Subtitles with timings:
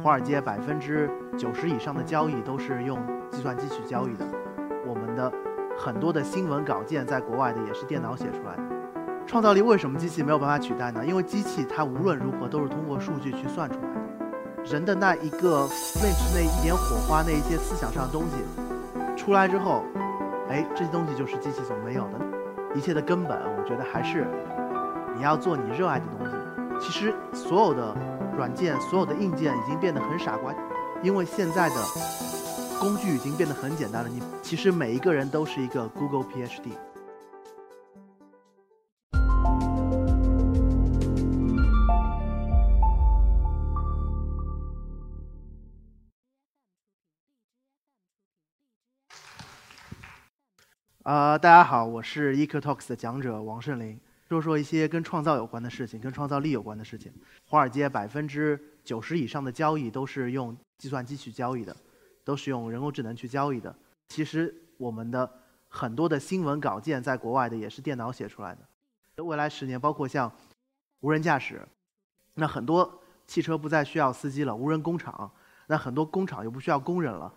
[0.00, 2.98] 华尔街百分之九十以上的交易都是用
[3.30, 4.24] 计算机去交易的，
[4.86, 5.30] 我们的
[5.78, 8.62] 很多的新闻稿件在国外的也是电脑写出来的。
[9.26, 11.04] 创造力为什么机器没有办法取代呢？
[11.04, 15.68] 因为机器它无论如何都是通过数据去算出来的，人的那一个
[16.32, 19.84] 那一点火花，那一些思想上的东西出来之后，
[20.48, 22.18] 哎，这些东西就是机器所没有的。
[22.74, 24.26] 一切的根本，我觉得还是
[25.14, 26.32] 你要做你热爱的东西。
[26.80, 27.94] 其实所有的。
[28.36, 30.54] 软件所有的硬件已经变得很傻瓜，
[31.02, 31.76] 因为现在的
[32.80, 34.08] 工具已经变得很简单了。
[34.08, 36.72] 你其实每一个人都是一个 Google PhD。
[51.04, 54.00] 啊，大家好，我是 Eco Talks 的讲者王胜林。
[54.32, 57.12] 说说一些跟创造有关的事情，跟创造力有关的事情。
[57.44, 61.76] 华尔街百分之九十以上的交易都是用计算机去交易的，
[62.24, 63.74] 都是用人工智能去交易的。
[64.08, 65.30] 其实我们的
[65.68, 69.22] 很多的新闻稿件在国外的也是电脑写出来的。
[69.22, 70.32] 未来十年，包括像
[71.00, 71.60] 无人驾驶，
[72.32, 75.30] 那很多汽车不再需要司机了，无人工厂，
[75.66, 77.30] 那很多工厂又不需要工人了，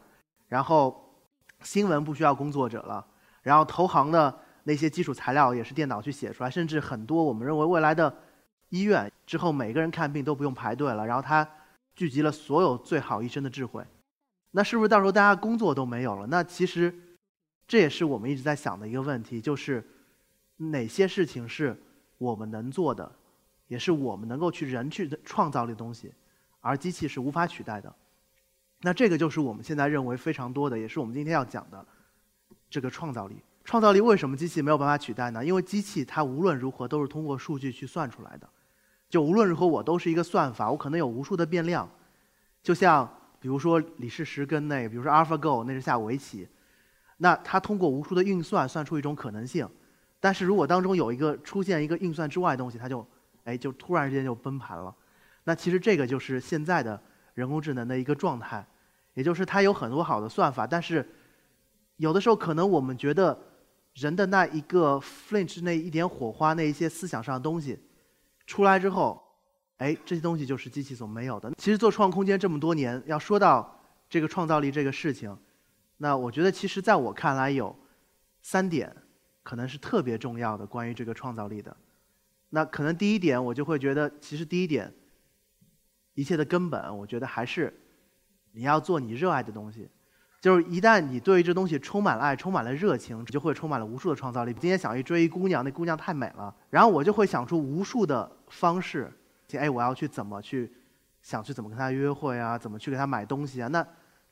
[0.48, 1.14] 然后
[1.62, 3.06] 新闻不需要工作者了，
[3.42, 4.45] 然后投行的。
[4.68, 8.14] 那些基础材料也是电脑去写出来，甚至很多我们认为未来的
[8.70, 11.48] 医院之后每个人看病都不用排队了，然后它
[11.96, 13.86] 聚集了所有最好医生的智慧，
[14.52, 16.26] 那是不是到时候大家工作都没有了？
[16.28, 16.94] 那其实
[17.68, 19.84] 这也是我们一直在想的一个问题，就是
[20.58, 21.80] 哪些事情是
[22.18, 23.10] 我们能做的，
[23.68, 26.12] 也是我们能够去人去创造力的东西，
[26.60, 27.94] 而机器是无法取代的。
[28.82, 31.86] 那这个就是我们现在认为非常多的，也是我们今天要讲的
[32.70, 33.38] 这个创造力。
[33.66, 35.44] 创造力为什么机器没有办法取代呢？
[35.44, 38.48] 因为机器它无论如何都是通过数据去算出来的。
[39.10, 41.90] 就无论如何，我都是一个算法，我可能有无数的变量。
[42.62, 46.48] 就像比如说李世石跟那，比如说 AlphaGo，那是下围棋，
[47.18, 49.68] 那它通过无数的运算算出一种可能性。
[50.20, 53.08] 但是如果当中有一个出现一个运算之外的东西，它就
[53.46, 54.94] 哎就突然之间就崩盘了。
[55.44, 57.02] 那其实这个就是现在的
[57.34, 58.64] 人工智能的一个状态，
[59.16, 61.08] 也就是它有很多好的算法，但是
[61.98, 63.36] 有的时候可能我们觉得。
[63.96, 67.80] 人的那一个 flinch 那一点火花，那一些思想上的东西
[68.46, 69.22] 出来之后，
[69.78, 71.52] 哎，这些东西就是机器所没有的。
[71.58, 75.36] 其实做创空间这么多年，要说到这个创造力这个事情，
[75.98, 77.74] 那我觉得其实在我看来有
[78.42, 78.94] 三点
[79.44, 81.76] 可能是特别重要的关于这个创造力的。
[82.50, 84.94] 那可能第一点，我就会觉得，其实第一点，
[86.14, 87.74] 一切的根本，我觉得还是
[88.52, 89.90] 你要做你热爱的东西。
[90.46, 94.54] 就是一旦你对这东西充满了爱，充满了热情，就会充满了无数的创造力。
[94.54, 99.12] 今天想去追一姑娘，那姑娘太美了，然后我就会想出无数的方式，
[99.54, 100.72] 哎，我要去怎么去，
[101.24, 103.68] 想去怎么跟她约会啊，怎么去给她买东西啊？
[103.70, 103.84] 那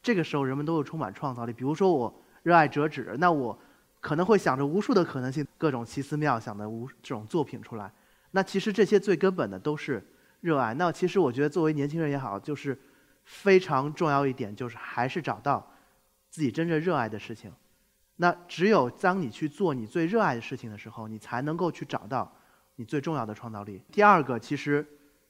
[0.04, 1.52] 这个时候人们都会充满创造力。
[1.52, 2.14] 比如说我
[2.44, 3.58] 热爱折纸，那我
[4.00, 7.92] 可能会想着无数的可能性，各种奇思妙想的无这种作品出来。
[8.30, 10.06] 那其实这些最根本的都是
[10.42, 10.76] 热爱。
[10.76, 12.80] 那其实我觉得作为年轻人也好，就是
[13.24, 15.68] 非常重要一点，就是还是找到。
[16.34, 17.54] 自己真正热爱的事情，
[18.16, 22.36] 那只有当你去做你最热爱的事情的时候，你才能够去找到
[22.76, 23.80] 你最重要的创造力。
[23.92, 24.84] 第二个，其实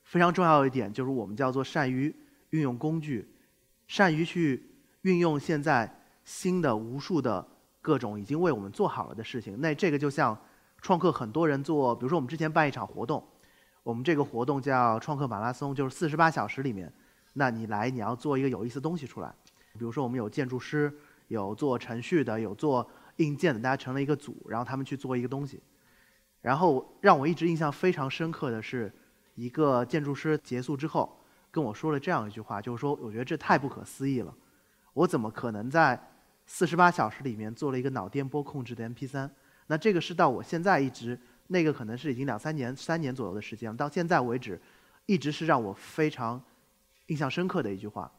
[0.06, 2.16] 非常重要的一点就是我们叫做善于
[2.52, 3.36] 运用工具，
[3.86, 4.66] 善于去
[5.02, 5.94] 运用现在
[6.24, 7.46] 新的无数的
[7.82, 9.60] 各种已经为我们做好了的事情。
[9.60, 10.40] 那这个就像
[10.82, 13.22] 创客很多人做，比如说我们之前办一场活动，
[13.84, 16.90] 我们这个活动叫创客马拉松，就是四十八小时里面，
[17.34, 19.36] 那你来你要做一个有意思的东西出来。
[19.74, 20.94] 比如说，我们有建筑师，
[21.30, 25.62] 有做程序的，有做硬件的，大家成了一个组，然后他们去做一个东西。
[26.42, 28.94] 然后让我一直印象非常深刻的是，
[29.36, 31.20] 一个建筑师结束之后
[31.50, 34.36] 跟我说了这样一句话，就是说：“我觉得这太不可思议了，
[34.94, 36.00] 我怎么可能在
[36.46, 39.30] 四十八小时里面做了一个脑电波控制的 MP3？
[39.68, 44.62] 那这个是到我现在一直，那个可能是已经两三年、三年左右的时间，到现在为止，
[45.08, 46.40] 一直是让我非常
[47.08, 48.12] 印象深刻的一句话。”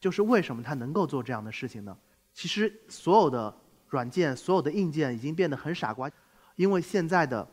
[0.00, 1.96] 就是为什么它能够做这样的事情呢？
[2.32, 3.54] 其实所有的
[3.88, 6.10] 软件、所有的硬件已经变得很傻瓜，
[6.56, 7.46] 因为现在的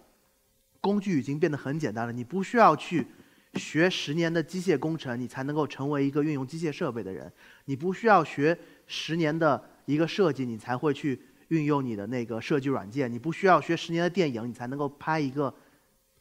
[0.80, 2.14] 工具已经变得很简单了。
[2.14, 3.08] 你不需要去
[3.56, 7.28] 学十年的机械工程，你才能够成为一个运用机械设备的人；
[7.66, 8.56] 你不需要学
[8.86, 15.52] 十年的一个设计，你才会去运用你的那个设计软件；你不需要学十年的电影，你才能够拍一个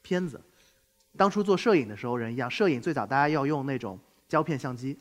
[0.01, 0.41] 片子。
[1.17, 4.97] 当初做摄影的时候，人一样，摄影最早大家要用那种胶片相机。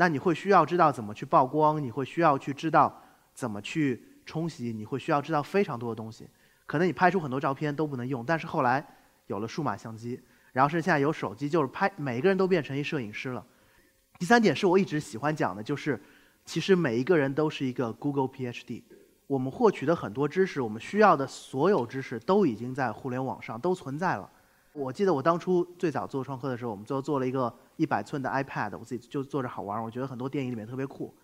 [0.00, 2.90] 那你会需要知道怎么去曝光，你会需要去知道
[3.34, 6.26] 怎么去冲洗，你会需要知道非常多的东西。
[6.64, 8.82] 可能你拍出很多照片都不能用，但是后来
[9.26, 10.18] 有了数码相机，
[10.54, 13.44] 然后是现在有手机，就是拍每一个人都变成一摄影师了。
[14.18, 16.02] 第三点是我一直喜欢讲的，就是
[16.46, 18.82] 其实每一个人都是一个 Google PhD。
[19.26, 24.30] 我们获取的很多知识，我们需要的所有知识都已经在互联网上都存在了。
[24.72, 31.16] 我记得我当初最早做创客的时候，我们最后做了一个一百寸的 iPad，我自己就做着好玩，我觉得很多电影里面特别酷。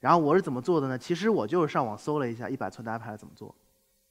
[0.00, 0.98] 然后我是怎么做的呢？
[0.98, 3.54] 其实我就是上网搜了一下一百寸的 iPad 怎么做，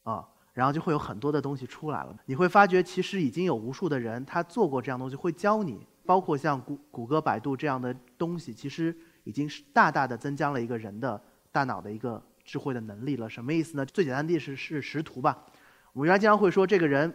[0.04, 2.18] 啊，然后就会有很多的东西出来了。
[2.26, 5.86] 你会发觉其实已经有无数的人他做过这样东西，会教你。
[6.04, 11.22] 包括像谷谷歌、百度这样的东西，其实已经是大大的增加了一个人的
[11.52, 12.22] 大脑的一个。
[12.44, 13.86] 智慧的能力了，什么意思呢？
[13.86, 15.46] 最简单的是是识图吧。
[15.94, 17.14] 我们原来经常会说，这个人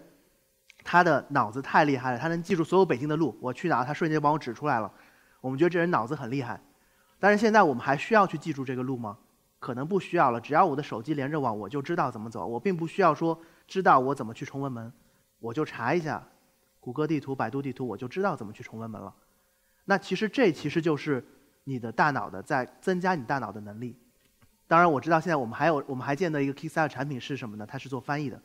[0.87, 4.91] 他的脑子太厉害了，他能记住所有北京的路，我去哪他瞬间帮我指出来了。
[5.41, 6.61] 我们觉得这人脑子很厉害。
[7.19, 9.19] 但是现在我们还需要去记住这个路吗？
[9.59, 10.41] 可能不需要了。
[10.41, 12.47] 只要我的手机连着网，我就知道怎么走。
[12.47, 13.37] 我并不需要说
[13.67, 14.93] 知道我怎么去崇文门，
[15.41, 16.23] 我就查一下
[16.79, 19.13] 谷歌地图、百度地图，我就知道怎么去崇文门了。
[19.87, 21.25] 那其实这其实就是
[21.65, 23.99] 你的大脑的在增加你大脑的能力。
[24.69, 27.67] 当然我知道，现在我们还有我们还见到一个 KISSI 的产品是什么呢？
[27.67, 28.41] 它是做翻译的，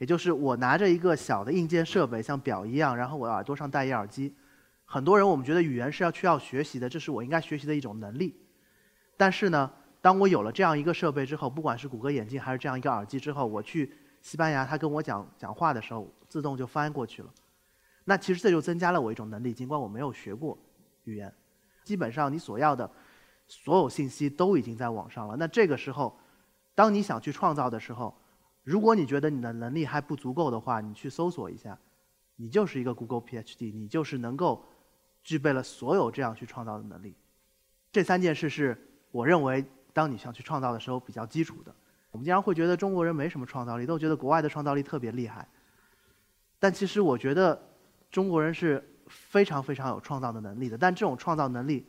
[0.00, 4.34] 也就是我拿着一个小的硬件设备，像表一样，然后我耳朵上戴一耳机。
[4.86, 8.34] 很多人我们觉得语言是要需要学习的，这是我应该学习的一种能力。
[9.18, 9.70] 但是呢，
[10.00, 13.92] 当我有了这样一个设备之后，不管是谷歌眼镜还是这样一个耳机之后，我去
[14.22, 17.28] 西班牙，他跟我讲讲话的时候，自动就翻过去了。
[18.04, 20.56] 那其实这就增加了我一种能力，尽管我没有学过
[21.04, 21.30] 语言，
[21.84, 22.90] 基本上你所要的。
[23.52, 25.36] 所有信息都已经在网上了。
[25.36, 26.16] 那这个时候，
[26.72, 28.16] 当你想去创造的时候，
[28.62, 31.78] 如果你觉得你的能力还不足够的话，你去搜索一下，
[32.36, 34.64] 你就是一个 Google PhD，你就是能够
[35.22, 37.14] 具备了所有这样去创造的能力。
[37.92, 38.76] 这三件事是
[39.10, 41.74] 我认为当你想去创造的时候比较基础的。
[42.10, 45.46] 我们经常会觉得中国人没什么创造力，都觉得国外的创造力特别厉害。
[46.58, 47.60] 但其实我觉得
[48.10, 50.76] 中国人是非常非常有创造的能力的。
[50.76, 51.86] 但这种创造能力。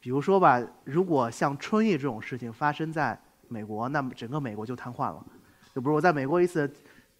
[0.00, 5.26] 比如说吧，如果像春运这种事情发生在美国，那么整个美国就瘫痪了。
[5.78, 6.68] 就比如我在美国一次，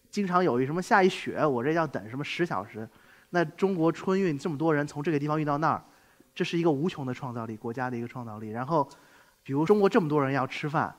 [0.09, 2.85] 经常有一什么下一雪，我这要等什么十小时。
[3.29, 5.81] 那中国春运这么多人从这个地方运到那儿，
[6.35, 8.49] 这是一个无穷的创造力，国家的一个创造力。
[8.49, 8.85] 然后，
[9.43, 10.93] 比如中国这么多人要吃饭，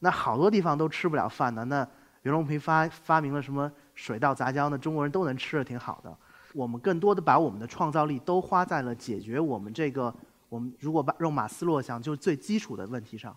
[0.00, 1.64] 那好多地方都吃不了饭呢。
[1.64, 1.88] 那
[2.24, 6.14] 袁隆平发发明了什么水稻杂交，那中国人都能吃的挺好的。
[6.52, 10.14] 我们更多的把我们的创造力都花在了解决我们这个。
[10.50, 13.34] 我们如果把用马斯洛想，就是最基础的问题上，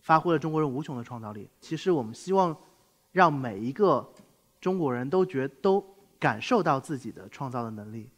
[0.00, 1.48] 发挥了中国人无穷的创造力。
[1.60, 2.56] 其实我们希望
[3.16, 4.06] 让每一个
[4.60, 5.82] 中国人都觉都
[6.18, 8.10] 感受到自己的创造的能力，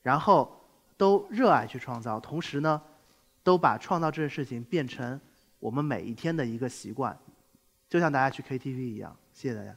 [0.00, 0.58] 然后
[0.96, 2.80] 都热爱去创造，同时呢，
[3.42, 5.20] 都把创造这件事情变成
[5.58, 7.14] 我们每一天的一个习惯，
[7.90, 9.14] 就像大家去 KTV 一样。
[9.34, 9.76] 谢谢大家。